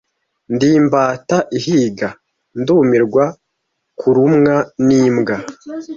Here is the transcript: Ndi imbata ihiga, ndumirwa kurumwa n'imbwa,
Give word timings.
Ndi 0.53 0.67
imbata 0.79 1.37
ihiga, 1.57 2.09
ndumirwa 2.59 3.23
kurumwa 3.99 4.55
n'imbwa, 4.85 5.35